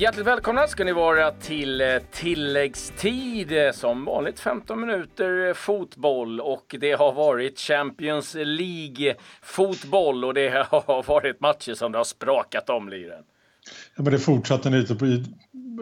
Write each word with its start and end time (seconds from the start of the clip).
Hjärtligt 0.00 0.26
välkomna 0.26 0.66
ska 0.66 0.84
ni 0.84 0.92
vara 0.92 1.30
till 1.30 1.80
eh, 1.80 1.86
tilläggstid. 2.12 3.52
Eh, 3.52 3.72
som 3.72 4.04
vanligt 4.04 4.40
15 4.40 4.80
minuter 4.80 5.48
eh, 5.48 5.54
fotboll 5.54 6.40
och 6.40 6.76
det 6.80 6.92
har 6.92 7.12
varit 7.12 7.58
Champions 7.58 8.34
League 8.34 9.14
fotboll 9.42 10.24
och 10.24 10.34
det 10.34 10.66
har 10.70 11.06
varit 11.08 11.40
matcher 11.40 11.74
som 11.74 11.92
det 11.92 11.98
har 11.98 12.04
sprakat 12.04 12.70
om 12.70 12.88
liren. 12.88 13.24
Ja, 13.96 14.02
men 14.02 14.12
det 14.12 14.18
fortsatte 14.18 14.70
lite 14.70 14.94
på, 14.94 15.06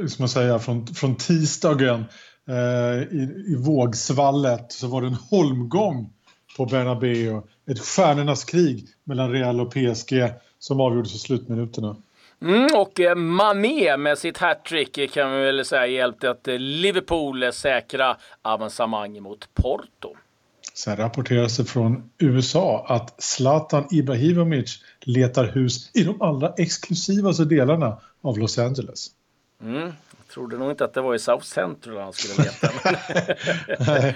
som 0.09 0.23
man 0.23 0.29
säger, 0.29 0.59
från, 0.59 0.87
från 0.87 1.17
tisdagen 1.17 2.05
eh, 2.49 3.03
i, 3.03 3.45
i 3.47 3.57
vågsvallet 3.67 4.73
så 4.73 4.87
var 4.87 5.01
det 5.01 5.07
en 5.07 5.15
holmgång 5.31 6.13
på 6.57 6.67
Bernabéu. 6.67 7.43
Ett 7.71 7.81
stjärnornas 7.81 8.45
krig 8.45 8.87
mellan 9.05 9.33
Real 9.33 9.61
och 9.61 9.73
PSG 9.73 10.33
som 10.59 10.81
avgjordes 10.81 11.15
i 11.15 11.19
slutminuterna. 11.19 11.97
Mm, 12.43 12.67
och 12.75 13.01
eh, 13.01 13.15
Mané 13.15 13.97
med 13.97 14.19
sitt 14.19 14.39
hattrick 14.39 15.13
kan 15.13 15.33
vi 15.33 15.45
väl 15.45 15.65
säga 15.65 15.87
hjälpte 15.87 16.31
att 16.31 16.49
eh, 16.49 16.59
Liverpool 16.59 17.53
säkra 17.53 18.17
avancemang 18.43 19.23
mot 19.23 19.55
Porto. 19.55 20.17
Sen 20.75 20.97
rapporteras 20.97 21.57
det 21.57 21.65
från 21.65 22.11
USA 22.19 22.87
att 22.89 23.23
Zlatan 23.23 23.87
Ibrahimovic 23.91 24.85
letar 25.01 25.45
hus 25.45 25.91
i 25.95 26.05
de 26.05 26.23
allra 26.23 26.53
exklusivaste 26.57 27.45
delarna 27.45 28.01
av 28.23 28.39
Los 28.39 28.59
Angeles. 28.59 29.11
Mm, 29.63 29.93
trodde 30.29 30.59
nog 30.59 30.71
inte 30.71 30.85
att 30.85 30.95
det 30.95 31.01
var 31.01 31.15
i 31.15 31.19
South 31.19 31.45
Central 31.45 31.97
han 31.97 32.13
skulle 32.13 32.45
leta. 32.45 32.69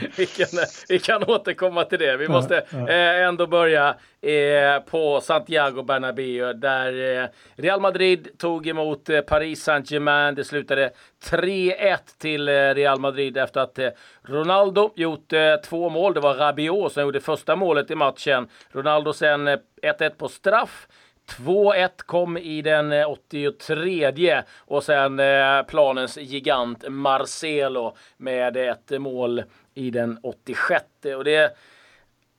vi, 0.16 0.26
kan, 0.26 0.46
vi 0.88 0.98
kan 0.98 1.24
återkomma 1.24 1.84
till 1.84 1.98
det. 1.98 2.16
Vi 2.16 2.28
måste 2.28 2.58
eh, 2.72 3.26
ändå 3.26 3.46
börja 3.46 3.96
eh, 4.20 4.82
på 4.90 5.20
Santiago 5.20 5.82
Bernabéu 5.82 6.52
där 6.52 7.22
eh, 7.22 7.28
Real 7.54 7.80
Madrid 7.80 8.28
tog 8.38 8.68
emot 8.68 9.08
eh, 9.08 9.20
Paris 9.20 9.64
Saint-Germain. 9.64 10.34
Det 10.34 10.44
slutade 10.44 10.90
3-1 11.24 11.98
till 12.18 12.48
Real 12.48 13.00
Madrid 13.00 13.36
efter 13.36 13.60
att 13.60 13.78
Ronaldo 14.22 14.92
gjort 14.96 15.32
två 15.64 15.88
mål. 15.88 16.14
Det 16.14 16.20
var 16.20 16.34
Rabiot 16.34 16.92
som 16.92 17.02
gjorde 17.02 17.20
första 17.20 17.56
målet 17.56 17.90
i 17.90 17.94
matchen. 17.94 18.48
Ronaldo 18.72 19.12
sen 19.12 19.48
1-1 19.48 20.10
på 20.10 20.28
straff. 20.28 20.88
2-1 21.38 21.88
kom 22.06 22.36
i 22.36 22.62
den 22.62 22.92
eh, 22.92 23.10
83 23.10 24.42
och 24.58 24.84
sen 24.84 25.20
eh, 25.20 25.62
planens 25.62 26.16
gigant 26.16 26.84
Marcelo 26.88 27.96
med 28.16 28.56
ett 28.56 28.90
mål 28.90 29.42
i 29.74 29.90
den 29.90 30.18
86. 30.22 30.84
Och 31.16 31.24
det 31.24 31.56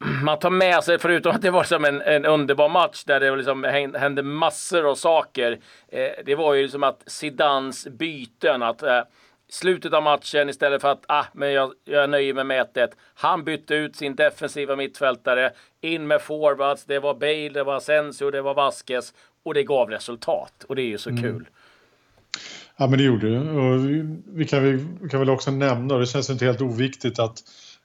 man 0.24 0.40
tar 0.40 0.50
med 0.50 0.84
sig, 0.84 1.00
förutom 1.00 1.36
att 1.36 1.42
det 1.42 1.52
var 1.52 1.64
som 1.64 1.86
en, 1.86 2.02
en 2.02 2.26
underbar 2.26 2.70
match 2.70 3.04
där 3.04 3.20
det 3.20 3.36
liksom 3.36 3.64
hände 3.96 4.24
massor 4.24 4.90
av 4.90 4.96
saker. 4.96 5.60
Eh, 5.88 6.12
det 6.26 6.36
var 6.36 6.54
ju 6.54 6.62
liksom 6.62 6.84
att 6.84 7.04
Zidans 7.06 7.88
byten, 7.88 8.64
att 8.64 8.84
eh, 8.84 9.02
slutet 9.54 9.94
av 9.94 10.04
matchen 10.04 10.50
istället 10.50 10.82
för 10.82 10.92
att 10.92 11.06
ah, 11.08 11.26
men 11.34 11.52
jag, 11.52 11.74
jag 11.86 12.10
nöjer 12.10 12.34
mig 12.34 12.44
med 12.44 12.66
1-1. 12.74 12.88
Han 13.14 13.44
bytte 13.44 13.76
ut 13.76 13.96
sin 13.96 14.16
defensiva 14.16 14.76
mittfältare, 14.76 15.52
in 15.82 16.08
med 16.08 16.22
forwards. 16.22 16.86
Det 16.86 17.00
var 17.00 17.14
Bale, 17.14 17.50
det 17.50 17.64
var 17.64 17.76
Asensio, 17.76 18.32
det 18.32 18.42
var 18.42 18.54
Vasquez 18.54 19.14
och 19.44 19.54
det 19.54 19.64
gav 19.64 19.90
resultat 19.90 20.66
och 20.68 20.76
det 20.76 20.82
är 20.82 20.88
ju 20.88 20.98
så 20.98 21.10
mm. 21.10 21.24
kul. 21.24 21.48
Ja 22.78 22.88
men 22.88 22.98
det 22.98 23.04
gjorde 23.04 23.30
det. 23.30 23.40
Och 23.40 23.90
vi, 23.90 24.18
vi, 24.26 24.46
kan, 24.46 24.64
vi 25.02 25.10
kan 25.10 25.20
väl 25.20 25.30
också 25.30 25.52
nämna, 25.52 25.94
och 25.94 26.00
det 26.00 26.06
känns 26.06 26.30
inte 26.30 26.46
helt 26.46 26.62
oviktigt 26.62 27.20
att 27.20 27.44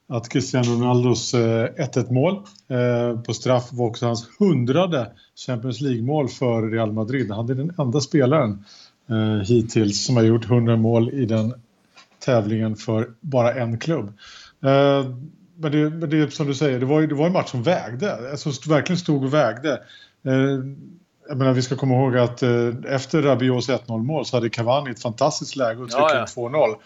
att 0.09 0.29
Cristiano 0.29 0.73
Ronaldos 0.73 1.35
1-1 1.35 1.99
eh, 1.99 2.11
mål 2.11 2.35
eh, 2.69 3.21
på 3.21 3.35
straff 3.35 3.69
var 3.73 3.87
också 3.87 4.07
hans 4.07 4.29
hundrade 4.39 5.13
Champions 5.47 5.81
League-mål 5.81 6.29
för 6.29 6.71
Real 6.71 6.93
Madrid. 6.93 7.31
Han 7.31 7.51
är 7.51 7.55
den 7.55 7.73
enda 7.79 8.01
spelaren 8.01 8.65
eh, 9.11 9.47
hittills 9.47 10.05
som 10.05 10.17
har 10.17 10.23
gjort 10.23 10.51
100 10.51 10.77
mål 10.77 11.11
i 11.11 11.27
den 11.27 11.55
tävlingen 12.19 12.77
för 12.77 13.11
bara 13.21 13.55
en 13.55 13.79
klubb. 13.79 14.07
Eh, 14.65 15.11
men, 15.57 15.73
det, 15.73 15.91
men 15.91 16.11
det 16.11 16.33
som 16.33 16.47
du 16.47 16.55
säger, 16.55 16.81
det 16.81 16.87
var, 16.87 17.03
det 17.03 17.15
var 17.15 17.27
en 17.27 17.33
match 17.33 17.51
som 17.51 17.63
vägde, 17.63 18.31
alltså 18.31 18.51
verkligen 18.69 18.99
stod 18.99 19.25
och 19.25 19.35
vägde. 19.35 19.73
Eh, 20.27 20.59
jag 21.29 21.39
menar, 21.39 21.53
vi 21.53 21.63
ska 21.63 21.77
komma 21.77 21.95
ihåg 21.95 22.17
att 22.17 22.43
eh, 22.43 22.69
efter 22.87 23.23
Rabiots 23.23 23.69
1-0 23.69 24.03
mål 24.03 24.27
så 24.27 24.37
hade 24.37 24.51
Cavani 24.51 24.91
ett 24.91 25.03
fantastiskt 25.03 25.57
läge 25.57 25.83
att 25.83 25.91
trycka 25.91 26.15
ja, 26.15 26.27
ja. 26.37 26.49
2-0. 26.49 26.77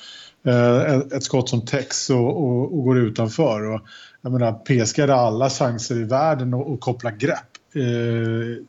Eh, 0.44 1.16
ett 1.16 1.25
skott 1.25 1.48
som 1.48 1.66
täcks 1.66 2.10
och, 2.10 2.42
och, 2.42 2.78
och, 2.78 2.84
går 2.84 2.98
utanför. 2.98 3.75
Och, 3.75 3.80
jag 4.20 4.32
menar, 4.32 4.52
PSG 4.52 5.00
hade 5.00 5.14
alla 5.14 5.50
chanser 5.50 5.96
i 5.96 6.04
världen 6.04 6.54
att, 6.54 6.69
att 6.69 6.80
koppla 6.80 7.10
grepp 7.10 7.56
eh, 7.75 8.64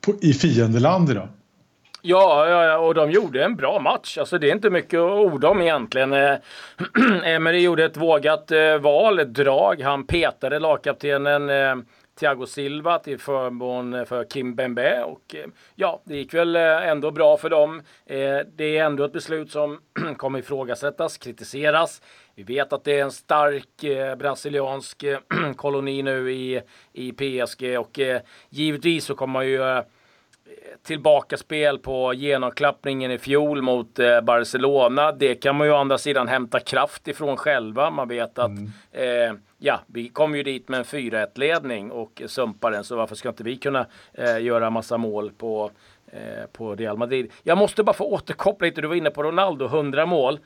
på, 0.00 0.14
i 0.20 0.32
fiendeland 0.32 1.10
idag. 1.10 1.28
Ja, 2.02 2.48
ja, 2.48 2.78
och 2.78 2.94
de 2.94 3.10
gjorde 3.10 3.44
en 3.44 3.56
bra 3.56 3.78
match. 3.78 4.18
Alltså 4.18 4.38
det 4.38 4.48
är 4.48 4.52
inte 4.52 4.70
mycket 4.70 5.00
att 5.00 5.10
orda 5.10 5.48
om 5.48 5.62
egentligen. 5.62 6.12
Eh, 6.12 6.36
Emery 7.24 7.60
gjorde 7.60 7.84
ett 7.84 7.96
vågat 7.96 8.50
eh, 8.50 8.78
val, 8.78 9.18
ett 9.18 9.34
drag. 9.34 9.80
Han 9.80 10.06
petade 10.06 10.58
lagkaptenen 10.58 11.50
eh, 11.50 11.76
Thiago 12.20 12.46
Silva 12.46 12.98
till 12.98 13.18
förmån 13.18 14.06
för 14.06 14.24
Kim 14.24 14.54
Bembe 14.54 15.02
och 15.02 15.34
eh, 15.34 15.46
ja, 15.74 16.00
det 16.04 16.16
gick 16.16 16.34
väl 16.34 16.56
eh, 16.56 16.88
ändå 16.88 17.10
bra 17.10 17.36
för 17.36 17.50
dem. 17.50 17.82
Det 18.56 18.78
är 18.78 18.84
ändå 18.84 19.04
ett 19.04 19.12
beslut 19.12 19.50
som 19.50 19.80
kommer 20.16 20.38
ifrågasättas, 20.38 21.18
kritiseras. 21.18 22.02
Vi 22.34 22.42
vet 22.42 22.72
att 22.72 22.84
det 22.84 22.98
är 22.98 23.02
en 23.02 23.12
stark 23.12 23.84
brasiliansk 24.18 25.04
koloni 25.56 26.02
nu 26.02 26.32
i, 26.32 26.62
i 26.92 27.12
PSG 27.12 27.78
och 27.78 28.00
givetvis 28.50 29.04
så 29.04 29.14
kommer 29.14 29.32
man 29.32 29.46
ju 29.46 29.82
tillbakaspel 30.82 31.78
på 31.78 32.14
genomklappningen 32.14 33.10
i 33.10 33.18
fjol 33.18 33.62
mot 33.62 33.98
eh, 33.98 34.20
Barcelona. 34.20 35.12
Det 35.12 35.34
kan 35.34 35.56
man 35.56 35.66
ju 35.66 35.72
å 35.72 35.76
andra 35.76 35.98
sidan 35.98 36.28
hämta 36.28 36.60
kraft 36.60 37.08
ifrån 37.08 37.36
själva. 37.36 37.90
Man 37.90 38.08
vet 38.08 38.38
att 38.38 38.50
mm. 38.50 38.70
eh, 38.92 39.40
ja, 39.58 39.80
vi 39.86 40.08
kom 40.08 40.36
ju 40.36 40.42
dit 40.42 40.68
med 40.68 40.78
en 40.78 40.84
4-1-ledning 40.84 41.90
och 41.90 42.22
sumpar 42.26 42.70
den, 42.70 42.84
så 42.84 42.96
varför 42.96 43.14
ska 43.14 43.28
inte 43.28 43.44
vi 43.44 43.56
kunna 43.56 43.86
eh, 44.12 44.38
göra 44.38 44.70
massa 44.70 44.96
mål 44.96 45.30
på, 45.38 45.70
eh, 46.06 46.46
på 46.52 46.74
Real 46.74 46.96
Madrid? 46.96 47.32
Jag 47.42 47.58
måste 47.58 47.82
bara 47.82 47.96
få 47.96 48.04
återkoppla 48.04 48.66
lite, 48.66 48.80
du 48.80 48.88
var 48.88 48.94
inne 48.94 49.10
på 49.10 49.22
Ronaldo, 49.22 49.66
100 49.66 50.06
mål. 50.06 50.38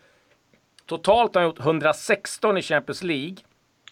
Totalt 0.87 1.35
har 1.35 1.43
han 1.43 1.51
gjort 1.51 1.61
116 1.61 2.59
i 2.59 2.63
Champions 2.63 3.03
League. 3.03 3.37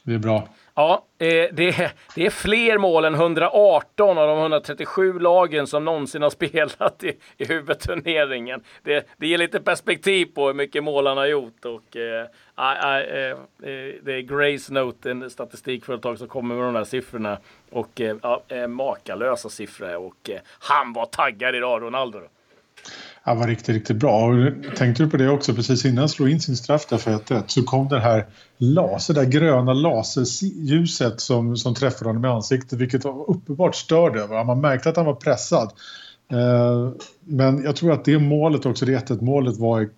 Det 0.03 0.15
är 0.15 0.19
bra. 0.19 0.49
Ja, 0.75 1.05
eh, 1.19 1.47
det 1.53 1.69
är, 1.69 1.93
det 2.15 2.27
är 2.27 2.31
fler 2.31 2.79
mål 2.79 3.05
än 3.05 3.15
118 3.15 4.19
av 4.19 4.29
de 4.29 4.39
137 4.39 5.19
lagen 5.19 5.67
som 5.67 5.85
någonsin 5.85 6.23
har 6.23 6.31
spelat 6.41 7.05
i, 7.05 7.17
i 7.37 7.45
huvudturneringen. 7.45 8.63
Det, 8.83 9.07
det 9.17 9.27
ger 9.27 9.39
lite 9.39 9.61
perspektiv 9.61 10.27
på 10.35 10.47
hur 10.47 10.55
mycket 10.55 10.85
mål 10.85 11.07
han 11.07 11.17
har 11.17 11.27
gjort. 11.27 11.65
Och, 11.65 11.97
äh, 11.97 12.21
äh, 12.21 13.37
det 14.03 14.13
är 14.13 14.21
Grace 14.21 14.73
Note, 14.73 15.11
en 15.11 15.31
statistikföretag 15.31 16.19
som 16.19 16.29
kommer 16.29 16.55
med 16.55 16.65
de 16.65 16.75
här 16.75 16.85
siffrorna. 16.85 17.39
Och 17.71 18.01
äh, 18.01 18.67
makalösa 18.67 19.49
siffror. 19.49 19.97
Och 19.97 20.31
han 20.59 20.93
var 20.93 21.07
taggad 21.07 21.55
idag, 21.55 21.83
Ronaldo. 21.83 22.21
Han 23.23 23.39
var 23.39 23.47
riktigt, 23.47 23.75
riktigt 23.75 23.97
bra. 23.97 24.25
Och 24.25 24.53
tänkte 24.77 25.03
du 25.03 25.11
på 25.11 25.17
det 25.17 25.31
också, 25.31 25.55
precis 25.55 25.85
innan 25.85 25.99
han 25.99 26.09
slog 26.09 26.31
in 26.31 26.41
sin 26.41 26.57
straff 26.57 26.87
där 26.87 26.97
för 26.97 27.35
1 27.39 27.51
så 27.51 27.63
kom 27.63 27.89
det 27.89 28.01
här 28.01 28.27
laser, 28.59 29.15
det 29.15 29.27
gröna 29.27 29.73
laserljuset 29.73 31.21
som, 31.21 31.57
som 31.57 31.75
träffade 31.75 32.09
honom 32.09 32.25
i 32.25 32.29
ansiktet 32.29 32.79
vilket 32.79 33.05
var 33.05 33.31
uppenbart 33.31 33.77
störd 33.77 34.17
över 34.17 34.45
Man 34.45 34.61
märkte 34.61 34.89
att 34.89 34.97
han 34.97 35.07
var 35.07 35.15
pressad. 35.15 35.73
Eh, 36.33 36.93
men 37.25 37.63
jag 37.63 37.77
tror 37.77 37.93
att 37.93 38.05
det 38.05 38.19
målet 38.19 38.67
också, 38.67 38.87
det 38.87 39.11
1 39.11 39.21
målet 39.21 39.57
var 39.59 39.89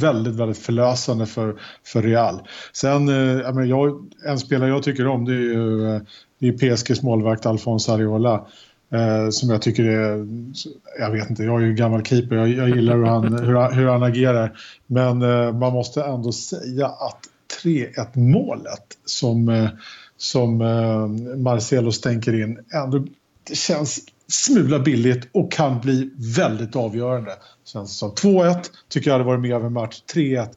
väldigt, 0.00 0.34
väldigt 0.34 0.58
förlösande 0.58 1.26
för, 1.26 1.56
för 1.84 2.02
Real. 2.02 2.42
Sen, 2.72 3.08
eh, 3.08 3.64
jag, 3.64 4.12
en 4.26 4.38
spelare 4.38 4.68
jag 4.68 4.82
tycker 4.82 5.06
om 5.06 5.24
det 5.24 5.32
är 5.32 5.36
ju 5.36 5.94
eh, 5.94 6.00
det 6.38 6.48
är 6.48 6.76
PSGs 6.76 7.02
målvakt 7.02 7.46
Alphonse 7.46 7.92
Areola. 7.92 8.46
Eh, 8.92 9.30
som 9.30 9.50
jag 9.50 9.62
tycker 9.62 9.84
är, 9.84 10.26
jag 10.98 11.10
vet 11.10 11.30
inte, 11.30 11.42
jag 11.42 11.62
är 11.62 11.66
ju 11.66 11.74
gammal 11.74 12.04
keeper, 12.04 12.36
jag, 12.36 12.48
jag 12.48 12.68
gillar 12.68 12.96
hur 12.96 13.04
han, 13.04 13.32
hur, 13.32 13.74
hur 13.74 13.86
han 13.86 14.02
agerar. 14.02 14.58
Men 14.86 15.22
eh, 15.22 15.52
man 15.52 15.72
måste 15.72 16.04
ändå 16.04 16.32
säga 16.32 16.86
att 16.86 17.20
3-1 17.62 18.18
målet 18.18 18.84
som, 19.04 19.48
eh, 19.48 19.68
som 20.16 20.60
eh, 20.60 21.06
Marcelo 21.36 21.92
stänker 21.92 22.42
in 22.42 22.58
ändå 22.74 23.06
det 23.48 23.54
känns 23.54 24.00
smula 24.28 24.78
billigt 24.78 25.28
och 25.32 25.52
kan 25.52 25.80
bli 25.80 26.10
väldigt 26.36 26.76
avgörande. 26.76 27.32
Känns 27.64 27.98
som 27.98 28.10
2-1 28.10 28.64
tycker 28.88 29.10
jag 29.10 29.14
hade 29.14 29.24
varit 29.24 29.40
mer 29.40 29.54
av 29.54 29.64
en 29.64 29.72
match. 29.72 30.02
3-1 30.14 30.48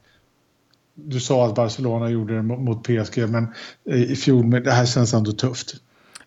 du 0.96 1.20
sa 1.20 1.46
att 1.46 1.56
Barcelona 1.56 2.10
gjorde 2.10 2.36
det 2.36 2.42
mot 2.42 2.84
PSG 2.84 3.30
men 3.30 3.48
eh, 3.90 4.12
i 4.12 4.16
fjol, 4.16 4.46
men 4.46 4.64
det 4.64 4.72
här 4.72 4.86
känns 4.86 5.14
ändå 5.14 5.32
tufft. 5.32 5.76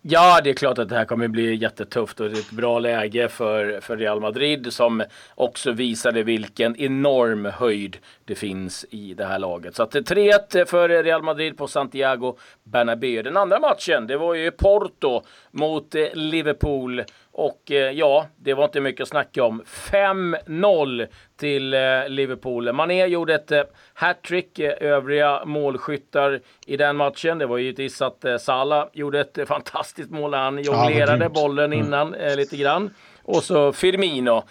Ja, 0.03 0.41
det 0.45 0.51
är 0.51 0.55
klart 0.55 0.79
att 0.79 0.89
det 0.89 0.95
här 0.95 1.05
kommer 1.05 1.29
bli 1.29 1.55
jättetufft 1.55 2.21
och 2.21 2.31
det 2.31 2.37
är 2.37 2.41
ett 2.41 2.51
bra 2.51 2.79
läge 2.79 3.29
för, 3.29 3.81
för 3.81 3.97
Real 3.97 4.21
Madrid 4.21 4.73
som 4.73 5.03
också 5.35 5.73
visade 5.73 6.23
vilken 6.23 6.77
enorm 6.77 7.45
höjd 7.45 7.99
det 8.25 8.35
finns 8.35 8.87
i 8.91 9.15
det 9.15 9.25
här 9.25 9.39
laget. 9.39 9.77
Så 9.77 9.83
att 9.83 9.95
3-1 9.95 10.65
för 10.65 10.89
Real 10.89 11.23
Madrid 11.23 11.57
på 11.57 11.69
Santiago 11.69 12.37
Bernabéu. 12.65 13.23
Den 13.23 13.37
andra 13.37 13.61
matchen, 13.61 14.07
det 14.07 14.17
var 14.17 14.35
ju 14.35 14.51
Porto 14.51 15.23
mot 15.51 15.95
eh, 15.95 16.07
Liverpool. 16.15 17.03
Och 17.41 17.71
eh, 17.71 17.91
ja, 17.91 18.27
det 18.37 18.55
var 18.55 18.65
inte 18.65 18.81
mycket 18.81 19.03
att 19.03 19.09
snacka 19.09 19.45
om. 19.45 19.63
5-0 19.67 21.07
till 21.37 21.75
eh, 21.75 22.09
Liverpool. 22.09 22.73
Mané 22.73 23.07
gjorde 23.07 23.35
ett 23.35 23.53
eh, 23.53 23.63
hattrick. 23.95 24.59
Övriga 24.59 25.45
målskyttar 25.45 26.41
i 26.67 26.77
den 26.77 26.97
matchen, 26.97 27.39
det 27.39 27.47
var 27.47 27.59
givetvis 27.59 28.03
att 28.03 28.25
Salah 28.41 28.89
gjorde 28.93 29.21
ett 29.21 29.39
fantastiskt 29.49 30.11
mål. 30.11 30.35
Han 30.35 30.63
jonglerade 30.63 31.25
ja, 31.25 31.29
bollen 31.29 31.73
mm. 31.73 31.87
innan 31.87 32.15
mm. 32.15 32.39
lite 32.39 32.57
grann. 32.57 32.91
Och 33.23 33.45
så 33.45 33.73
Firmino 33.73 34.43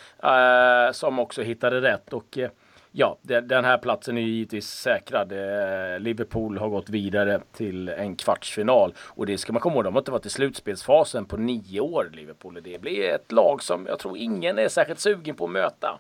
som 0.91 1.19
också 1.19 1.41
hittade 1.41 1.81
rätt. 1.81 2.13
Och 2.13 2.37
ja, 2.91 3.17
den 3.21 3.65
här 3.65 3.77
platsen 3.77 4.17
är 4.17 4.21
givetvis 4.21 4.67
säkrad. 4.67 5.31
Eh, 5.31 5.99
Liverpool 5.99 6.57
har 6.57 6.69
gått 6.69 6.89
vidare 6.89 7.41
till 7.57 7.89
en 7.89 8.15
kvartsfinal 8.15 8.93
och 8.99 9.25
det 9.25 9.37
ska 9.37 9.53
man 9.53 9.61
komma 9.61 9.75
ihåg. 9.75 9.83
De 9.83 9.93
har 9.93 10.01
inte 10.01 10.11
varit 10.11 10.25
i 10.25 10.29
slutspelsfasen 10.29 11.25
på 11.25 11.37
nio 11.37 11.79
år, 11.79 12.11
Liverpool. 12.13 12.59
Det 12.63 12.81
blir 12.81 13.09
ett 13.09 13.31
lag 13.31 13.63
som 13.63 13.85
jag 13.85 13.99
tror 13.99 14.17
ingen 14.17 14.59
är 14.59 14.67
särskilt 14.67 14.99
sugen 14.99 15.35
på 15.35 15.45
att 15.45 15.51
möta. 15.51 15.99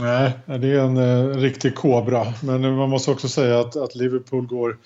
Nej, 0.00 0.32
det 0.46 0.68
är 0.68 0.80
en 0.80 0.96
eh, 0.96 1.36
riktig 1.36 1.74
kobra. 1.74 2.26
Men 2.42 2.76
man 2.76 2.90
måste 2.90 3.10
också 3.10 3.28
säga 3.28 3.60
att, 3.60 3.76
att 3.76 3.94
Liverpool 3.94 4.46
går 4.46 4.76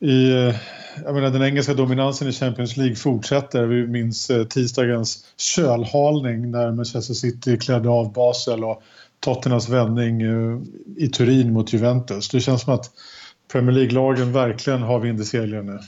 i, 0.00 0.32
eh, 0.32 0.54
jag 1.04 1.14
menar, 1.14 1.30
den 1.30 1.42
engelska 1.42 1.74
dominansen 1.74 2.28
i 2.28 2.32
Champions 2.32 2.76
League 2.76 2.96
fortsätter. 2.96 3.66
Vi 3.66 3.86
minns 3.86 4.30
eh, 4.30 4.44
tisdagens 4.44 5.24
kölhalning 5.36 6.50
när 6.50 6.72
Manchester 6.72 7.14
City 7.14 7.58
klädde 7.58 7.88
av 7.88 8.12
Basel 8.12 8.64
och 8.64 8.82
Tottenhams 9.26 9.68
vändning 9.68 10.22
eh, 10.22 10.58
i 10.96 11.08
Turin 11.08 11.52
mot 11.52 11.72
Juventus. 11.72 12.28
Det 12.28 12.40
känns 12.40 12.62
som 12.62 12.74
att 12.74 12.90
Premier 13.52 13.72
League-lagen 13.72 14.32
verkligen 14.32 14.82
har 14.82 15.00
vind 15.00 15.20
i 15.20 15.24
seglen 15.24 15.66
nu. 15.66 15.78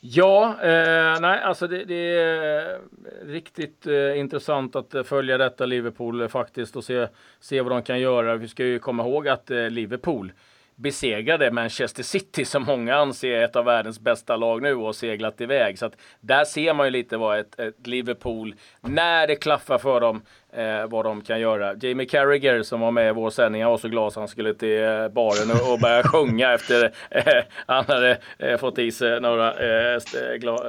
Ja, 0.00 0.56
eh, 0.62 1.20
nej, 1.20 1.40
alltså 1.42 1.66
det, 1.66 1.84
det 1.84 2.18
är 2.18 2.78
riktigt 3.26 3.86
eh, 3.86 4.18
intressant 4.18 4.76
att 4.76 4.94
eh, 4.94 5.02
följa 5.02 5.38
detta 5.38 5.66
Liverpool 5.66 6.22
eh, 6.22 6.28
faktiskt 6.28 6.76
och 6.76 6.84
se, 6.84 7.08
se 7.40 7.60
vad 7.60 7.72
de 7.72 7.82
kan 7.82 8.00
göra. 8.00 8.36
Vi 8.36 8.48
ska 8.48 8.64
ju 8.64 8.78
komma 8.78 9.02
ihåg 9.02 9.28
att 9.28 9.50
eh, 9.50 9.70
Liverpool 9.70 10.32
besegrade 10.76 11.50
Manchester 11.50 12.02
City 12.02 12.44
som 12.44 12.62
många 12.62 12.96
anser 12.96 13.30
är 13.30 13.44
ett 13.44 13.56
av 13.56 13.64
världens 13.64 14.00
bästa 14.00 14.36
lag 14.36 14.62
nu 14.62 14.74
och 14.74 14.96
seglat 14.96 15.40
iväg. 15.40 15.78
Så 15.78 15.86
att 15.86 15.96
där 16.20 16.44
ser 16.44 16.74
man 16.74 16.86
ju 16.86 16.90
lite 16.90 17.16
vad 17.16 17.38
ett, 17.38 17.60
ett 17.60 17.86
Liverpool, 17.86 18.54
när 18.80 19.26
det 19.26 19.36
klaffar 19.36 19.78
för 19.78 20.00
dem, 20.00 20.22
eh, 20.56 20.86
vad 20.88 21.04
de 21.04 21.20
kan 21.20 21.40
göra. 21.40 21.74
Jamie 21.80 22.06
Carragher 22.06 22.62
som 22.62 22.80
var 22.80 22.90
med 22.90 23.08
i 23.08 23.12
vår 23.12 23.30
sändning, 23.30 23.62
han 23.62 23.70
var 23.70 23.78
så 23.78 23.88
glad 23.88 24.12
så 24.12 24.20
han 24.20 24.28
skulle 24.28 24.54
till 24.54 24.82
eh, 24.82 25.08
baren 25.08 25.50
och, 25.50 25.72
och 25.72 25.80
börja 25.80 26.02
sjunga 26.02 26.52
efter 26.52 26.92
eh, 27.10 27.44
han 27.66 27.84
hade 27.88 28.18
eh, 28.38 28.56
fått 28.56 28.78
i 28.78 28.92
sig 28.92 29.20
några 29.20 29.48
eh, 29.48 30.00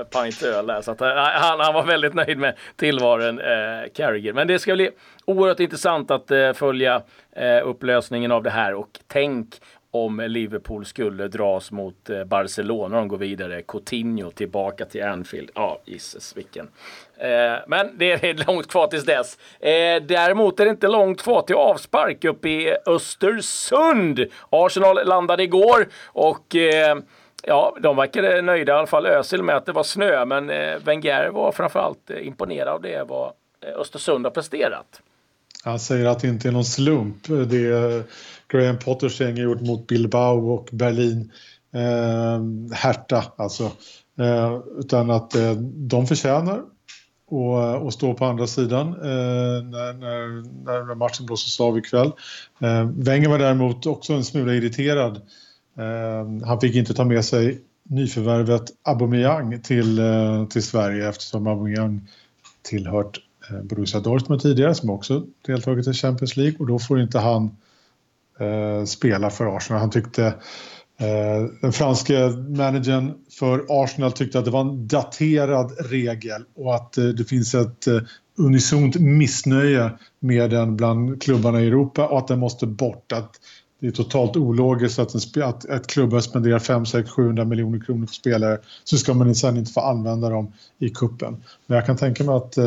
pint 0.03 0.43
öl 0.43 0.67
där. 0.67 0.81
Så 0.81 0.91
att, 0.91 1.01
eh, 1.01 1.07
han, 1.15 1.59
han 1.59 1.73
var 1.73 1.83
väldigt 1.83 2.13
nöjd 2.13 2.37
med 2.37 2.55
tillvaron 2.75 3.39
eh, 3.39 3.89
Carragher. 3.95 4.33
Men 4.33 4.47
det 4.47 4.59
ska 4.59 4.75
bli 4.75 4.89
oerhört 5.25 5.59
intressant 5.59 6.11
att 6.11 6.31
eh, 6.31 6.53
följa 6.53 7.01
eh, 7.35 7.67
upplösningen 7.67 8.31
av 8.31 8.43
det 8.43 8.49
här 8.49 8.73
och 8.73 8.89
tänk 9.07 9.47
om 10.05 10.19
Liverpool 10.19 10.85
skulle 10.85 11.27
dras 11.27 11.71
mot 11.71 12.09
eh, 12.09 12.23
Barcelona. 12.23 12.97
De 12.97 13.07
går 13.07 13.17
vidare. 13.17 13.61
Coutinho 13.61 14.31
tillbaka 14.31 14.85
till 14.85 15.03
Anfield. 15.03 15.49
Ja, 15.55 15.81
jisses 15.85 16.37
vilken. 16.37 16.67
Eh, 17.17 17.53
men 17.67 17.97
det 17.97 18.11
är 18.11 18.45
långt 18.47 18.67
kvar 18.67 18.87
tills 18.87 19.05
dess. 19.05 19.37
Eh, 19.59 20.03
däremot 20.07 20.59
är 20.59 20.65
det 20.65 20.71
inte 20.71 20.87
långt 20.87 21.21
kvar 21.21 21.41
till 21.41 21.55
avspark 21.55 22.25
uppe 22.25 22.49
i 22.49 22.75
Östersund. 22.85 24.25
Arsenal 24.49 25.07
landade 25.07 25.43
igår 25.43 25.87
och 26.05 26.55
eh, 26.55 26.97
Ja, 27.43 27.77
de 27.79 27.95
verkade 27.95 28.41
nöjda, 28.41 28.73
i 28.73 28.75
alla 28.75 28.87
fall 28.87 29.05
Özil, 29.05 29.43
med 29.43 29.55
att 29.55 29.65
det 29.65 29.71
var 29.71 29.83
snö. 29.83 30.25
Men 30.25 30.49
eh, 30.49 30.77
Wenger 30.85 31.29
var 31.29 31.51
framförallt 31.51 32.11
eh, 32.11 32.27
imponerad 32.27 32.67
av 32.67 32.81
det 32.81 33.03
vad 33.07 33.31
eh, 33.61 33.79
Östersund 33.79 34.25
har 34.25 34.31
presterat. 34.31 35.01
Han 35.63 35.79
säger 35.79 36.05
att 36.05 36.19
det 36.19 36.27
inte 36.27 36.47
är 36.47 36.51
någon 36.51 36.65
slump. 36.65 37.27
Det 37.27 38.03
Graham 38.47 38.79
Potters 38.79 39.21
gäng 39.21 39.37
gjort 39.37 39.61
mot 39.61 39.87
Bilbao 39.87 40.51
och 40.51 40.69
Berlin. 40.71 41.31
Eh, 41.73 42.75
Hertha 42.75 43.23
alltså. 43.35 43.71
Eh, 44.19 44.59
utan 44.77 45.11
att 45.11 45.35
eh, 45.35 45.51
de 45.75 46.07
förtjänar 46.07 46.61
och, 47.27 47.63
eh, 47.63 47.73
och 47.73 47.93
stå 47.93 48.13
på 48.13 48.25
andra 48.25 48.47
sidan 48.47 48.87
eh, 48.87 49.63
när, 49.63 49.93
när, 49.93 50.85
när 50.87 50.95
matchen 50.95 51.25
blåses 51.25 51.59
av 51.59 51.77
ikväll. 51.77 52.11
Eh, 52.59 52.89
Wenger 52.89 53.29
var 53.29 53.39
däremot 53.39 53.85
också 53.85 54.13
en 54.13 54.23
smula 54.23 54.53
irriterad. 54.53 55.21
Eh, 55.77 56.47
han 56.47 56.61
fick 56.61 56.75
inte 56.75 56.93
ta 56.93 57.05
med 57.05 57.25
sig 57.25 57.61
nyförvärvet 57.83 58.63
Aubameyang 58.83 59.61
till, 59.61 59.99
eh, 59.99 60.45
till 60.45 60.63
Sverige 60.63 61.09
eftersom 61.09 61.47
Aubameyang 61.47 62.07
tillhört 62.61 63.19
eh, 63.49 63.61
Borussia 63.61 63.99
Dortmund 63.99 64.41
tidigare 64.41 64.75
som 64.75 64.89
också 64.89 65.23
deltagit 65.45 65.87
i 65.87 65.93
Champions 65.93 66.37
League 66.37 66.55
och 66.59 66.67
då 66.67 66.79
får 66.79 67.01
inte 67.01 67.19
han 67.19 67.55
eh, 68.39 68.85
spela 68.85 69.29
för 69.29 69.57
Arsenal. 69.57 69.79
Han 69.79 69.89
tyckte 69.89 70.25
eh, 70.99 71.45
den 71.61 71.73
franske 71.73 72.29
managern 72.57 73.13
för 73.39 73.65
Arsenal 73.69 74.11
tyckte 74.11 74.39
att 74.39 74.45
det 74.45 74.51
var 74.51 74.61
en 74.61 74.87
daterad 74.87 75.71
regel 75.89 76.43
och 76.55 76.75
att 76.75 76.97
eh, 76.97 77.05
det 77.05 77.23
finns 77.23 77.55
ett 77.55 77.87
eh, 77.87 77.99
unisont 78.37 78.95
missnöje 78.95 79.91
med 80.19 80.49
den 80.49 80.77
bland 80.77 81.21
klubbarna 81.21 81.61
i 81.61 81.67
Europa 81.67 82.07
och 82.07 82.17
att 82.17 82.27
den 82.27 82.39
måste 82.39 82.67
bort. 82.67 83.11
Att 83.11 83.39
det 83.79 83.87
är 83.87 83.91
totalt 83.91 84.37
ologiskt 84.37 84.99
att, 84.99 85.13
en, 85.13 85.43
att 85.43 85.65
ett 85.65 85.87
klubbar 85.87 86.19
spenderar 86.19 86.59
5, 86.59 86.85
6, 86.85 87.09
700 87.09 87.45
miljoner 87.45 87.79
kronor 87.79 88.05
på 88.05 88.13
spelare 88.13 88.57
så 88.83 88.97
ska 88.97 89.13
man 89.13 89.35
sen 89.35 89.57
inte 89.57 89.71
få 89.71 89.79
använda 89.79 90.29
dem 90.29 90.53
i 90.79 90.89
kuppen. 90.89 91.43
Men 91.67 91.75
jag 91.75 91.85
kan 91.85 91.97
tänka 91.97 92.23
mig 92.23 92.35
att, 92.35 92.57
eh, 92.57 92.65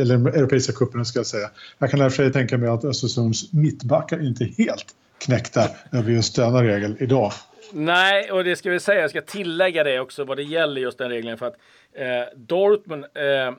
eller 0.00 0.28
Europeiska 0.28 0.72
cupen 0.72 1.04
ska 1.04 1.18
jag 1.18 1.26
säga, 1.26 1.50
jag 1.78 1.90
kan 1.90 2.00
därför 2.00 2.30
tänka 2.30 2.58
mig 2.58 2.68
att 2.68 2.84
Östersunds 2.84 3.52
mittbackar 3.52 4.26
inte 4.26 4.44
är 4.44 4.48
helt 4.48 4.86
knäckta 5.20 5.68
över 5.92 6.10
just 6.10 6.36
denna 6.36 6.64
regel 6.64 6.96
idag. 7.00 7.32
Nej, 7.72 8.32
och 8.32 8.44
det 8.44 8.56
ska 8.56 8.70
vi 8.70 8.80
säga, 8.80 9.00
jag 9.00 9.10
ska 9.10 9.20
tillägga 9.20 9.84
det 9.84 10.00
också 10.00 10.24
vad 10.24 10.36
det 10.36 10.42
gäller 10.42 10.80
just 10.80 10.98
den 10.98 11.10
regeln 11.10 11.38
för 11.38 11.46
att 11.46 11.56
eh, 11.92 12.36
Dortmund 12.36 13.04
eh, 13.14 13.52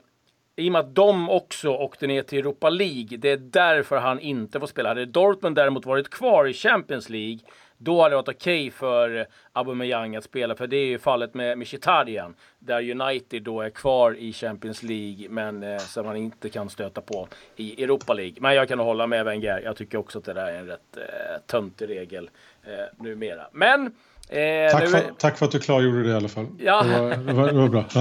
i 0.56 0.68
och 0.68 0.72
med 0.72 0.80
att 0.80 0.94
de 0.94 1.30
också 1.30 1.68
åkte 1.68 2.06
ner 2.06 2.22
till 2.22 2.38
Europa 2.38 2.70
League, 2.70 3.18
det 3.18 3.30
är 3.30 3.36
därför 3.36 3.96
han 3.96 4.20
inte 4.20 4.60
får 4.60 4.66
spela. 4.66 4.88
Hade 4.88 5.06
Dortmund 5.06 5.56
däremot 5.56 5.86
varit 5.86 6.10
kvar 6.10 6.46
i 6.46 6.52
Champions 6.52 7.08
League, 7.08 7.38
då 7.82 8.02
hade 8.02 8.12
det 8.12 8.16
varit 8.16 8.28
okej 8.28 8.66
okay 8.66 8.70
för 8.70 9.26
Aubameyang 9.52 10.16
att 10.16 10.24
spela, 10.24 10.54
för 10.54 10.66
det 10.66 10.76
är 10.76 10.86
ju 10.86 10.98
fallet 10.98 11.34
med 11.34 11.58
Mkhitaryan, 11.58 12.34
där 12.58 12.90
United 12.90 13.42
då 13.42 13.60
är 13.60 13.70
kvar 13.70 14.16
i 14.18 14.32
Champions 14.32 14.82
League, 14.82 15.28
men 15.28 15.62
eh, 15.62 15.78
som 15.78 16.06
man 16.06 16.16
inte 16.16 16.48
kan 16.48 16.70
stöta 16.70 17.00
på 17.00 17.28
i 17.56 17.84
Europa 17.84 18.14
League. 18.14 18.34
Men 18.40 18.54
jag 18.54 18.68
kan 18.68 18.78
hålla 18.78 19.06
med 19.06 19.24
Wenger. 19.24 19.60
Jag 19.64 19.76
tycker 19.76 19.98
också 19.98 20.18
att 20.18 20.24
det 20.24 20.32
där 20.32 20.46
är 20.46 20.58
en 20.58 20.66
rätt 20.66 20.96
eh, 20.96 21.40
töntig 21.46 21.88
regel 21.88 22.30
eh, 22.64 23.04
numera. 23.04 23.46
Men 23.52 23.94
Eh, 24.28 24.70
tack, 24.70 24.88
för, 24.88 24.98
nu... 24.98 25.14
tack, 25.18 25.38
för, 25.38 25.46
att 25.46 25.52
du 25.52 25.60
klargjorde 25.60 26.02
det 26.02 26.08
i 26.08 26.14
alla 26.14 26.28
fall. 26.28 26.46
Ja. 26.58 26.82
Det, 26.82 27.00
var, 27.00 27.16
det, 27.16 27.32
var, 27.32 27.46
det 27.46 27.52
var 27.52 27.68
bra. 27.68 27.80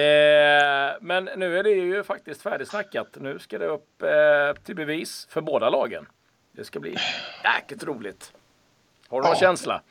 eh, 0.00 0.96
men 1.00 1.24
nu 1.36 1.58
är 1.58 1.62
det 1.62 1.70
ju 1.70 2.04
faktiskt 2.04 2.42
färdigsnackat. 2.42 3.16
Nu 3.20 3.38
ska 3.38 3.58
det 3.58 3.66
upp 3.66 4.02
eh, 4.02 4.62
till 4.64 4.76
bevis 4.76 5.26
för 5.30 5.40
båda 5.40 5.70
lagen. 5.70 6.06
Det 6.52 6.64
ska 6.64 6.80
bli 6.80 6.96
jäkligt 7.44 7.84
roligt. 7.84 8.32
Har 9.12 9.20
du 9.20 9.26
ja. 9.26 9.32
någon 9.32 9.40
känsla? 9.40 9.82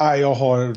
Nej, 0.00 0.20
jag 0.20 0.34
har... 0.34 0.74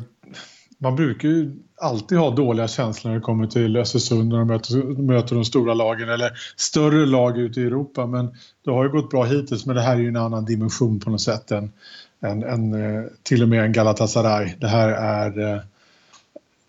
Man 0.78 0.96
brukar 0.96 1.28
ju 1.28 1.56
alltid 1.80 2.18
ha 2.18 2.30
dåliga 2.30 2.68
känslor 2.68 3.10
när 3.10 3.18
det 3.18 3.24
kommer 3.24 3.46
till 3.46 3.76
Östersund 3.76 4.28
när 4.28 4.38
de 4.38 4.48
möter, 4.48 5.02
möter 5.02 5.34
de 5.34 5.44
stora 5.44 5.74
lagen 5.74 6.08
eller 6.08 6.32
större 6.56 7.06
lag 7.06 7.38
ute 7.38 7.60
i 7.60 7.64
Europa. 7.64 8.06
Men 8.06 8.34
det 8.64 8.70
har 8.70 8.84
ju 8.84 8.90
gått 8.90 9.10
bra 9.10 9.24
hittills, 9.24 9.66
men 9.66 9.76
det 9.76 9.82
här 9.82 9.96
är 9.96 10.00
ju 10.00 10.08
en 10.08 10.16
annan 10.16 10.44
dimension 10.44 11.00
på 11.00 11.10
något 11.10 11.20
sätt 11.20 11.50
än 11.50 11.72
en, 12.20 12.42
en, 12.42 12.74
eh, 12.74 13.04
till 13.22 13.42
och 13.42 13.48
med 13.48 13.64
en 13.64 13.72
Galatasaray. 13.72 14.54
Det 14.58 14.68
här 14.68 14.88
är... 14.88 15.54
Eh, 15.54 15.60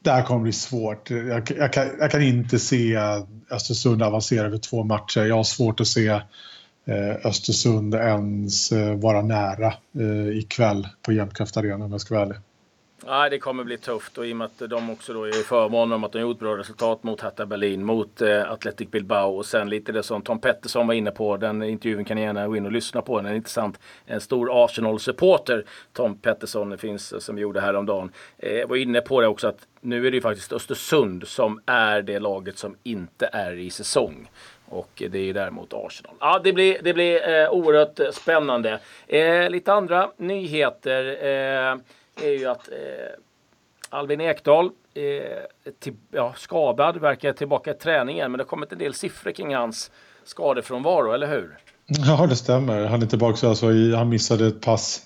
det 0.04 0.12
här 0.12 0.24
kommer 0.24 0.42
bli 0.42 0.54
svårt. 0.54 1.10
Jag, 1.10 1.52
jag, 1.58 1.74
kan, 1.74 1.88
jag 2.00 2.12
kan, 2.12 2.22
inte 2.22 2.60
se 2.60 2.98
Östersund 3.52 4.04
avancera 4.04 4.46
över 4.46 4.58
två 4.58 4.84
matcher. 4.84 5.22
Jag 5.22 5.36
har 5.36 5.44
svårt 5.44 5.80
att 5.80 5.88
se 5.88 6.22
Eh, 6.86 7.25
Östersund 7.25 7.96
ens 7.96 8.72
eh, 8.72 8.96
vara 8.96 9.22
nära 9.22 9.74
eh, 10.00 10.38
ikväll 10.38 10.88
på 11.02 11.12
Jämtkraft 11.12 11.58
Arena 11.58 11.86
om 11.86 11.92
jag 11.92 12.02
ska 12.02 12.16
vara 12.16 12.25
ärlig. 12.25 12.38
Nej, 13.06 13.30
det 13.30 13.40
kommer 13.40 13.63
bli 13.63 13.78
tufft 13.78 14.18
och 14.18 14.28
i 14.28 14.34
och 14.34 14.38
med 14.38 14.46
att 14.46 14.70
de 14.70 14.90
också 14.90 15.13
då 15.13 15.24
är 15.24 15.40
i 15.40 15.44
förmån 15.44 15.92
om 15.92 16.04
att 16.04 16.12
de 16.12 16.20
gjort 16.20 16.40
bra 16.40 16.58
resultat 16.58 17.04
mot 17.04 17.22
Hertha 17.22 17.46
Berlin, 17.46 17.86
mot 17.86 18.22
eh, 18.22 18.52
Athletic 18.52 18.92
Bilbao 18.92 19.38
och 19.38 19.46
sen 19.46 19.70
lite 19.70 19.92
det 19.92 20.04
som 20.04 20.22
Tom 20.22 20.40
Pettersson 20.40 20.88
var 20.88 20.94
inne 20.94 21.12
på. 21.12 21.38
Den 21.38 21.63
intervjun 21.63 22.06
kan 22.06 22.16
ni 22.16 22.22
gärna 22.22 22.48
gå 22.48 22.58
in 22.58 22.66
och 22.66 22.72
lyssna 22.72 23.02
på. 23.02 23.18
Den 23.18 23.25
är 23.25 23.36
intressant. 23.36 23.80
En 24.06 24.22
stor 24.22 24.63
Arsenal-supporter, 24.66 25.66
Tom 25.94 26.18
Pettersson, 26.18 26.78
finns 26.78 27.08
som 27.08 27.22
som 27.22 27.40
gjorde 27.40 27.62
häromdagen, 27.62 28.12
eh, 28.38 28.68
var 28.68 28.75
inne 28.75 29.02
på 29.02 29.22
det 29.22 29.28
också 29.28 29.48
att 29.48 29.68
nu 29.82 30.08
är 30.08 30.12
det 30.12 30.16
ju 30.18 30.22
faktiskt 30.22 30.54
Östersund 30.54 31.28
som 31.28 31.62
är 31.66 32.02
det 32.02 32.20
laget 32.20 32.58
som 32.58 32.75
inte 32.84 33.30
är 33.34 33.54
i 33.54 33.70
säsong. 33.70 34.30
Och 34.74 35.03
det 35.12 35.18
är 35.18 35.24
ju 35.24 35.34
däremot 35.34 35.74
Arsenal. 35.74 36.15
Ja, 36.20 36.42
det 36.44 36.53
blir, 36.53 36.77
det 36.84 36.94
blir 36.94 37.30
eh, 37.30 37.50
oerhört 37.50 38.15
spännande. 38.15 38.80
Eh, 39.08 39.50
lite 39.50 39.74
andra 39.74 40.12
nyheter 40.18 41.06
eh, 41.22 41.77
är 42.27 42.39
ju 42.39 42.46
att 42.46 42.68
eh, 42.68 42.75
Albin 43.89 44.22
Ekdal 44.22 44.65
eh, 44.94 45.72
till, 45.80 45.94
ja, 46.12 46.34
skadad, 46.38 46.98
verkar 46.98 47.34
tillbaka 47.34 47.72
i 47.72 47.74
träningen. 47.74 48.32
Men 48.32 48.38
det 48.38 48.44
har 48.44 48.50
kommit 48.50 48.72
en 48.72 48.77
del 48.77 48.94
siffror 48.94 49.32
kring 49.32 49.56
hans 49.56 49.92
skadefrånvaro, 50.24 51.12
eller 51.12 51.27
hur? 51.27 51.58
Ja, 51.86 52.25
det 52.30 52.36
stämmer. 52.36 52.86
Han 52.86 53.01
är 53.01 53.06
tillbaka 53.06 53.48
alltså 53.48 53.72
i, 53.72 53.96
han 53.96 54.10
missade 54.10 54.48
ett 54.48 54.62
pass 54.62 55.01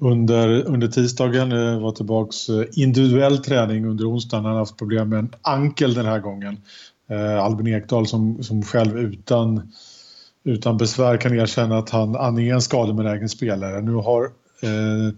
under, 0.00 0.66
under 0.66 0.88
tisdagen. 0.88 1.52
Eh, 1.52 1.80
var 1.80 1.92
tillbaka 1.92 2.32
eh, 2.48 2.82
individuell 2.82 3.38
träning 3.38 3.86
under 3.86 4.10
onsdagen. 4.10 4.44
Han 4.44 4.52
har 4.52 4.60
haft 4.60 4.78
problem 4.78 5.08
med 5.08 5.18
en 5.18 5.34
ankel 5.42 5.94
den 5.94 6.06
här 6.06 6.18
gången. 6.18 6.62
Eh, 7.10 7.44
Albin 7.44 7.74
Ekdal 7.74 8.06
som, 8.06 8.42
som 8.42 8.62
själv 8.62 8.98
utan, 8.98 9.72
utan 10.44 10.76
besvär 10.76 11.16
kan 11.16 11.38
erkänna 11.38 11.78
att 11.78 11.90
han, 11.90 12.14
han 12.14 12.38
är 12.38 12.54
en 12.54 12.62
skadebenägen 12.62 13.28
spelare. 13.28 13.80
Nu 13.80 13.92
har 13.92 14.24
eh, 14.62 15.14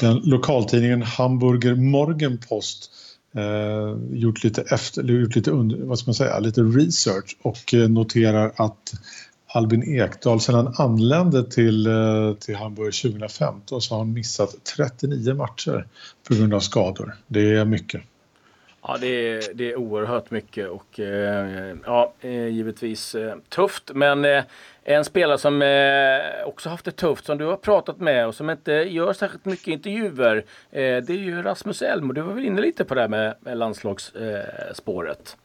den 0.00 0.16
lokaltidningen 0.24 1.02
Hamburger 1.02 1.74
Morgenpost 1.74 2.90
eh, 3.34 4.18
gjort 4.18 4.44
lite, 4.44 4.62
efter, 4.62 5.02
gjort 5.02 5.36
lite, 5.36 5.50
under, 5.50 5.76
vad 5.76 5.98
ska 5.98 6.08
man 6.08 6.14
säga, 6.14 6.38
lite 6.38 6.60
research 6.60 7.36
och 7.42 7.74
eh, 7.74 7.88
noterar 7.88 8.52
att 8.56 8.92
Albin 9.46 10.00
Ekdal 10.00 10.40
sedan 10.40 10.54
han 10.54 10.74
anlände 10.76 11.50
till, 11.50 11.86
eh, 11.86 12.34
till 12.40 12.56
Hamburg 12.56 12.94
2015 12.94 13.82
så 13.82 13.94
har 13.94 13.98
han 13.98 14.12
missat 14.12 14.54
39 14.76 15.34
matcher 15.34 15.86
på 16.28 16.34
grund 16.34 16.54
av 16.54 16.60
skador. 16.60 17.16
Det 17.26 17.54
är 17.54 17.64
mycket. 17.64 18.02
Ja, 18.90 18.96
det 19.00 19.06
är, 19.06 19.42
det 19.54 19.72
är 19.72 19.76
oerhört 19.76 20.30
mycket 20.30 20.68
och 20.68 21.00
eh, 21.00 21.76
ja, 21.86 22.12
eh, 22.20 22.46
givetvis 22.46 23.14
eh, 23.14 23.36
tufft. 23.48 23.90
Men 23.94 24.24
eh, 24.24 24.44
en 24.84 25.04
spelare 25.04 25.38
som 25.38 25.62
eh, 25.62 26.46
också 26.46 26.68
haft 26.68 26.84
det 26.84 26.90
tufft, 26.90 27.24
som 27.24 27.38
du 27.38 27.44
har 27.44 27.56
pratat 27.56 28.00
med 28.00 28.26
och 28.26 28.34
som 28.34 28.50
inte 28.50 28.72
gör 28.72 29.12
särskilt 29.12 29.44
mycket 29.44 29.68
intervjuer, 29.68 30.36
eh, 30.70 30.96
det 30.96 31.10
är 31.10 31.18
ju 31.18 31.42
Rasmus 31.42 31.82
Elm. 31.82 32.08
Och 32.08 32.14
du 32.14 32.20
var 32.20 32.32
väl 32.34 32.44
inne 32.44 32.60
lite 32.60 32.84
på 32.84 32.94
det 32.94 33.00
här 33.00 33.08
med, 33.08 33.34
med 33.40 33.58
landslagsspåret? 33.58 35.36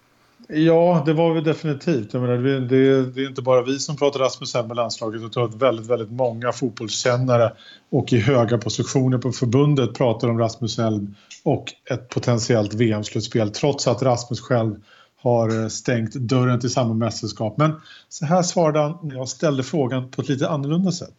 Ja, 0.48 1.04
det 1.06 1.14
var 1.14 1.34
vi 1.34 1.42
definitivt. 1.42 2.14
Jag 2.14 2.22
menar, 2.22 2.38
det, 2.38 3.06
det, 3.06 3.22
är 3.22 3.28
inte 3.28 3.42
bara 3.42 3.62
vi 3.62 3.80
som 3.80 3.98
pratar 3.98 4.20
Rasmus 4.20 4.56
Elm 4.56 4.68
med 4.68 4.78
landslaget. 4.78 5.22
Jag 5.22 5.32
tror 5.32 5.46
att 5.46 5.62
väldigt, 5.62 5.90
väldigt 5.90 6.12
många 6.12 6.52
fotbollskännare 6.52 7.52
och 7.92 8.14
i 8.14 8.20
höga 8.20 8.58
positioner 8.58 9.18
på 9.18 9.32
förbundet 9.32 9.98
pratar 9.98 10.30
om 10.30 10.40
Rasmus 10.40 10.80
Elm 10.80 11.16
och 11.46 11.66
ett 11.92 12.10
potentiellt 12.10 12.74
VM-slutspel 12.74 13.50
trots 13.50 13.88
att 13.88 14.04
Rasmus 14.04 14.42
själv 14.42 14.76
har 15.22 15.62
eh, 15.62 15.68
stängt 15.68 16.14
dörren 16.14 16.60
till 16.60 16.70
samma 16.70 16.94
mästerskap. 16.94 17.58
Men 17.58 17.72
så 18.10 18.26
här 18.26 18.42
svarade 18.42 18.80
han 18.80 18.98
när 19.04 19.16
jag 19.16 19.28
ställde 19.28 19.64
frågan 19.64 20.12
på 20.12 20.22
ett 20.22 20.30
lite 20.30 20.50
annorlunda 20.50 20.92
sätt. 20.92 21.16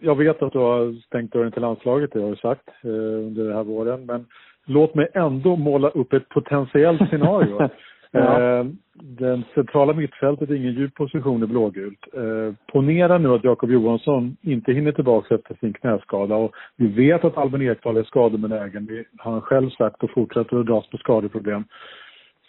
Jag 0.00 0.18
vet 0.18 0.42
att 0.42 0.52
du 0.52 0.58
har 0.58 1.02
stängt 1.06 1.32
dörren 1.32 1.52
till 1.52 1.62
landslaget, 1.62 2.10
det 2.12 2.22
har 2.22 2.30
du 2.30 2.36
sagt 2.36 2.68
eh, 2.82 2.90
under 3.26 3.44
den 3.44 3.56
här 3.56 3.64
våren. 3.64 4.06
Men 4.06 4.26
låt 4.66 4.94
mig 4.94 5.08
ändå 5.14 5.56
måla 5.56 5.88
upp 5.88 6.12
ett 6.12 6.28
potentiellt 6.28 7.08
scenario. 7.08 7.68
Ja. 8.14 8.40
Eh, 8.40 8.66
den 8.94 9.44
centrala 9.54 9.92
mittfältet 9.92 10.50
är 10.50 10.54
ingen 10.54 10.72
djup 10.72 10.94
position 10.94 11.42
i 11.42 11.46
blågult. 11.46 11.98
Eh, 12.12 12.54
ponera 12.72 13.18
nu 13.18 13.28
att 13.28 13.44
Jakob 13.44 13.70
Johansson 13.70 14.36
inte 14.42 14.72
hinner 14.72 14.92
tillbaka 14.92 15.34
efter 15.34 15.54
sin 15.54 15.72
knäskada 15.72 16.36
och 16.36 16.54
vi 16.76 16.86
vet 16.86 17.24
att 17.24 17.36
Albin 17.36 17.62
Ekdal 17.62 17.96
är 17.96 18.02
skadebenägen. 18.04 18.86
Det 18.86 19.04
har 19.18 19.32
han 19.32 19.40
själv 19.40 19.70
sagt 19.70 20.02
och 20.02 20.10
fortsätter 20.10 20.56
att 20.56 20.66
dras 20.66 20.90
på 20.90 20.96
skadeproblem. 20.96 21.64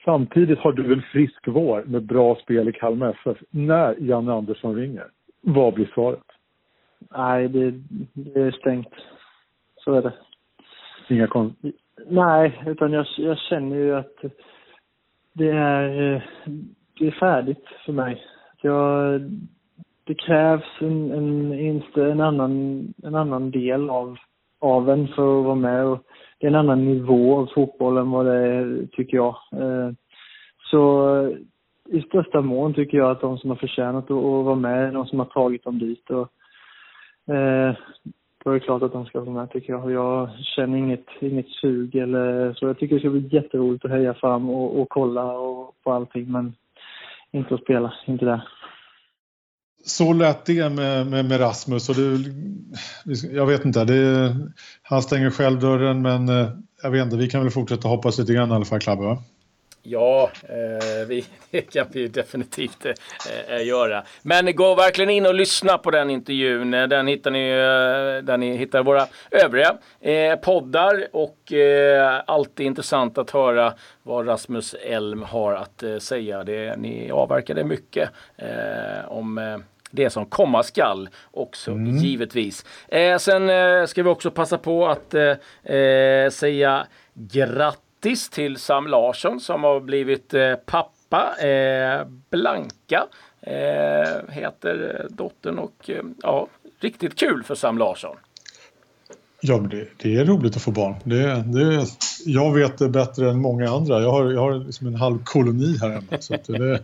Samtidigt 0.06 0.60
har 0.60 0.72
du 0.72 0.94
en 0.94 1.02
frisk 1.02 1.48
vår 1.48 1.84
med 1.86 2.04
bra 2.04 2.36
spel 2.36 2.70
i 2.70 2.72
Kalmar 2.72 3.10
FF 3.10 3.38
när 3.50 3.96
Janne 4.00 4.34
Andersson 4.34 4.76
ringer. 4.76 5.08
Vad 5.42 5.74
blir 5.74 5.90
svaret? 5.94 6.24
Nej, 7.18 7.48
det, 7.48 7.72
det 8.14 8.42
är 8.42 8.52
stängt. 8.52 8.94
Så 9.78 9.94
är 9.94 10.02
det. 10.02 10.14
Inga 11.10 11.28
kon... 11.28 11.56
Nej, 12.08 12.62
utan 12.66 12.92
jag, 12.92 13.06
jag 13.18 13.38
känner 13.38 13.76
ju 13.76 13.96
att 13.96 14.24
det 15.38 15.50
är, 15.50 16.14
eh, 16.14 16.22
det 17.00 17.08
är 17.08 17.12
färdigt 17.12 17.66
för 17.86 17.94
mig. 17.94 18.24
Jag, 18.62 19.22
det 20.04 20.16
krävs 20.16 20.64
en, 20.80 21.12
en, 21.12 21.84
en, 21.96 22.22
annan, 22.22 22.94
en 23.04 23.16
annan 23.16 23.52
del 23.52 23.90
av, 23.90 24.18
av 24.60 24.90
en 24.90 25.08
för 25.08 25.40
att 25.40 25.46
vara 25.46 25.56
med. 25.56 25.86
Och 25.86 26.00
det 26.40 26.46
är 26.46 26.50
en 26.50 26.56
annan 26.56 26.86
nivå 26.86 27.40
av 27.40 27.50
fotboll 27.56 27.98
än 27.98 28.12
vad 28.12 28.26
det 28.26 28.36
är, 28.36 28.88
tycker 28.92 29.18
jag. 29.18 29.36
Eh, 29.52 29.92
så 30.72 31.34
i 31.90 32.02
största 32.02 32.42
mån 32.42 32.74
tycker 32.74 32.98
jag 32.98 33.12
att 33.12 33.22
de 33.22 33.38
som 33.38 33.50
har 33.50 33.58
förtjänat 33.58 34.12
att 34.12 34.24
vara 34.24 34.56
med 34.56 34.88
är 34.88 34.92
de 34.92 35.06
som 35.06 35.20
har 35.20 35.26
tagit 35.26 35.64
dem 35.64 35.80
dit. 35.80 36.10
Och, 36.10 36.30
eh, 37.36 37.76
då 38.46 38.52
är 38.52 38.54
det 38.54 38.60
klart 38.60 38.84
att 38.84 38.92
de 38.92 39.06
ska 39.06 39.20
vara 39.20 39.30
med 39.30 39.52
tycker 39.52 39.74
jag. 39.74 39.92
Jag 39.92 40.30
känner 40.56 40.78
inget, 40.78 41.06
inget 41.20 41.50
sug 41.50 41.96
eller 41.96 42.54
så. 42.54 42.66
Jag 42.66 42.80
tycker 42.80 42.96
det 42.96 43.02
ska 43.02 43.10
bli 43.10 43.30
jätteroligt 43.32 43.86
att 43.86 43.92
heja 43.92 44.14
fram 44.14 44.50
och, 44.50 44.82
och 44.82 44.90
kolla 44.90 45.24
och, 45.24 45.76
på 45.84 45.92
allting 45.92 46.32
men 46.32 46.54
inte 47.32 47.56
att 47.56 47.62
spela, 47.62 47.94
inte 48.08 48.26
det. 48.26 48.42
Så 49.86 50.14
lät 50.14 50.46
det 50.46 50.70
med, 50.70 51.08
med, 51.08 51.26
med 51.26 51.40
Rasmus 51.40 51.90
och 51.90 51.96
du, 51.96 52.18
jag 53.32 53.46
vet 53.46 53.66
inte, 53.66 53.86
det, 53.86 54.36
han 54.82 55.02
stänger 55.02 55.30
själv 55.30 55.60
dörren 55.60 56.02
men 56.02 56.30
eh, 56.30 56.48
jag 56.84 56.92
vet 56.92 57.04
inte, 57.04 57.18
vi 57.18 57.30
kan 57.30 57.42
väl 57.42 57.52
fortsätta 57.52 57.88
hoppas 57.88 58.20
lite 58.20 58.34
grann 58.34 58.52
i 58.52 58.54
alla 58.54 58.66
fall 58.66 58.80
Klabbe 58.80 59.04
va? 59.04 59.18
Ja, 59.88 60.32
eh, 60.44 61.08
vi, 61.08 61.26
det 61.52 61.62
kan 61.62 61.86
vi 61.92 62.08
definitivt 62.08 62.86
eh, 62.86 62.94
eh, 63.48 63.68
göra. 63.68 64.04
Men 64.22 64.56
gå 64.56 64.76
verkligen 64.76 65.10
in 65.10 65.26
och 65.26 65.34
lyssna 65.34 65.78
på 65.78 65.92
den 65.92 66.10
intervjun. 66.10 66.74
Eh, 66.74 66.88
den 66.88 67.08
hittar 67.08 67.32
ni 67.32 67.50
eh, 67.50 68.26
där 68.26 68.38
ni 68.38 68.58
hittar 68.58 68.84
våra 68.84 69.08
övriga 69.32 69.78
eh, 70.02 70.36
poddar. 70.36 71.08
Och 71.12 71.54
eh, 71.54 72.22
alltid 72.28 72.66
intressant 72.66 73.18
att 73.18 73.32
höra 73.32 73.74
vad 74.04 74.28
Rasmus 74.28 74.76
Elm 74.84 75.24
har 75.24 75.54
att 75.54 75.84
säga. 76.00 76.44
Det, 76.44 76.76
ni 76.78 77.12
avverkade 77.12 77.64
mycket 77.64 78.10
om 79.08 79.64
det 79.92 80.10
som 80.10 80.26
komma 80.26 80.64
skall 80.64 81.10
också 81.32 81.72
mm. 81.72 81.98
givetvis. 81.98 82.66
sen 83.20 83.88
ska 83.88 84.04
vi 84.04 84.10
också 84.10 84.32
passa 84.32 84.58
på 84.58 84.88
att 84.88 85.16
säga 86.34 86.88
grattis 87.14 87.85
grattis 88.06 88.30
till 88.30 88.58
Sam 88.58 88.88
Larsson 88.88 89.40
som 89.40 89.64
har 89.64 89.80
blivit 89.80 90.34
eh, 90.34 90.56
pappa. 90.56 91.36
Eh, 91.48 92.08
Blanka 92.30 93.08
eh, 93.42 94.34
heter 94.34 95.08
dottern 95.10 95.60
och 95.60 95.90
ja, 96.22 96.48
riktigt 96.80 97.16
kul 97.16 97.44
för 97.44 97.56
Sam 97.56 97.78
Larsson. 97.78 98.16
Ja, 99.42 99.58
men 99.58 99.70
det, 99.70 99.88
det, 99.98 100.16
är 100.16 100.26
roligt 100.26 100.56
att 100.56 100.62
få 100.62 100.72
barn. 100.72 100.96
Det, 101.04 101.44
det, 101.46 101.86
jag 102.26 102.54
vet 102.54 102.78
det 102.78 102.90
bättre 102.90 103.30
än 103.30 103.42
många 103.42 103.70
andra. 103.70 104.02
Jag 104.02 104.12
har, 104.12 104.32
jag 104.32 104.42
har 104.42 104.66
liksom 104.66 104.88
en 104.88 104.96
halv 104.96 105.24
koloni 105.24 105.78
här 105.78 105.90
hemma. 105.90 106.18
Så 106.20 106.34
det, 106.48 106.82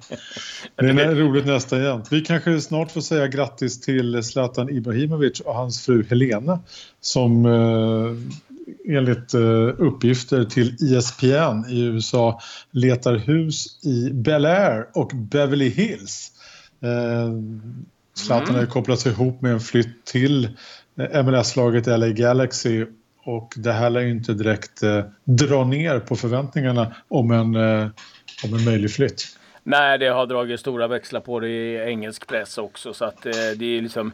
det 0.76 0.86
är 0.86 1.16
roligt 1.16 1.46
nästa 1.46 1.80
igen. 1.80 2.04
Vi 2.12 2.22
kanske 2.22 2.62
snart 2.62 2.92
får 2.92 3.02
säga 3.02 3.28
grattis 3.28 3.82
till 3.82 4.24
Zlatan 4.24 4.70
Ibrahimovic 4.70 5.40
och 5.40 5.56
hans 5.56 5.86
fru 5.86 6.06
Helena 6.10 6.60
som 7.02 7.46
eh, 7.46 8.51
enligt 8.88 9.34
eh, 9.34 9.68
uppgifter 9.78 10.44
till 10.44 10.96
ESPN 10.96 11.70
i 11.70 11.82
USA 11.82 12.40
letar 12.72 13.16
hus 13.16 13.86
i 13.86 14.10
Bel 14.14 14.46
Air 14.46 14.88
och 14.94 15.12
Beverly 15.14 15.70
Hills. 15.70 16.32
Eh, 16.82 17.32
Zlatan 18.14 18.50
mm. 18.50 18.60
har 18.60 18.66
kopplats 18.66 19.08
ihop 19.08 19.42
med 19.42 19.52
en 19.52 19.60
flytt 19.60 20.06
till 20.06 20.50
eh, 20.98 21.24
MLS-laget 21.24 21.88
LA 21.88 22.10
Galaxy 22.10 22.86
och 23.24 23.54
det 23.56 23.72
här 23.72 23.90
lär 23.90 24.02
ju 24.02 24.12
inte 24.12 24.34
direkt 24.34 24.84
eh, 24.84 25.04
dra 25.24 25.64
ner 25.64 26.00
på 26.00 26.16
förväntningarna 26.16 26.96
om 27.08 27.32
en, 27.32 27.56
eh, 27.56 27.88
om 28.44 28.54
en 28.54 28.64
möjlig 28.66 28.92
flytt. 28.92 29.24
Nej, 29.64 29.98
det 29.98 30.08
har 30.08 30.26
dragit 30.26 30.60
stora 30.60 30.88
växlar 30.88 31.20
på 31.20 31.40
det 31.40 31.50
i 31.50 31.78
engelsk 31.78 32.28
press 32.28 32.58
också 32.58 32.94
så 32.94 33.06
att 33.06 33.26
eh, 33.26 33.32
det 33.32 33.78
är 33.78 33.82
liksom 33.82 34.12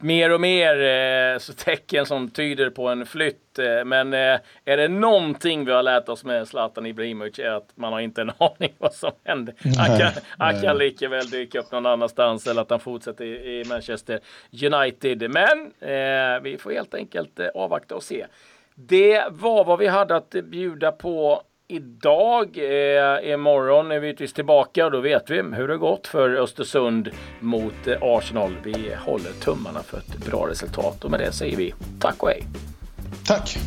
mer 0.00 0.32
och 0.32 0.40
mer 0.40 0.82
eh, 0.82 1.38
så 1.38 1.52
tecken 1.52 2.06
som 2.06 2.30
tyder 2.30 2.70
på 2.70 2.88
en 2.88 3.06
flytt. 3.06 3.58
Eh, 3.58 3.84
men 3.84 4.12
eh, 4.12 4.38
är 4.64 4.76
det 4.76 4.88
någonting 4.88 5.64
vi 5.64 5.72
har 5.72 5.82
lärt 5.82 6.08
oss 6.08 6.24
med 6.24 6.48
Zlatan 6.48 6.86
Ibrahimovic 6.86 7.38
är 7.38 7.50
att 7.50 7.68
man 7.74 7.92
har 7.92 8.00
inte 8.00 8.20
en 8.20 8.30
aning 8.38 8.72
vad 8.78 8.94
som 8.94 9.10
händer. 9.24 9.54
Han 9.78 9.98
kan, 9.98 10.12
han 10.38 10.62
kan 10.62 10.78
lika 10.78 11.08
väl 11.08 11.30
dyka 11.30 11.60
upp 11.60 11.72
någon 11.72 11.86
annanstans 11.86 12.46
eller 12.46 12.62
att 12.62 12.70
han 12.70 12.80
fortsätter 12.80 13.24
i, 13.24 13.64
Manchester 13.68 14.20
United. 14.62 15.30
Men 15.30 15.72
eh, 15.80 16.40
vi 16.42 16.58
får 16.60 16.70
helt 16.70 16.94
enkelt 16.94 17.40
avvakta 17.54 17.94
och 17.94 18.02
se. 18.02 18.26
Det 18.74 19.24
var 19.30 19.64
vad 19.64 19.78
vi 19.78 19.86
hade 19.86 20.16
att 20.16 20.30
bjuda 20.30 20.92
på 20.92 21.42
Idag, 21.68 22.58
eh, 22.58 23.32
imorgon 23.32 23.90
är 23.90 24.00
vi 24.00 24.06
givetvis 24.06 24.32
tillbaka 24.32 24.84
och 24.86 24.92
då 24.92 25.00
vet 25.00 25.30
vi 25.30 25.42
hur 25.42 25.68
det 25.68 25.76
gått 25.76 26.06
för 26.06 26.30
Östersund 26.30 27.10
mot 27.40 27.86
eh, 27.86 27.98
Arsenal. 28.00 28.56
Vi 28.64 28.94
håller 28.98 29.30
tummarna 29.30 29.82
för 29.82 29.98
ett 29.98 30.26
bra 30.26 30.48
resultat 30.48 31.04
och 31.04 31.10
med 31.10 31.20
det 31.20 31.32
säger 31.32 31.56
vi 31.56 31.74
tack 32.00 32.22
och 32.22 32.28
hej. 32.28 32.44
Tack! 33.26 33.58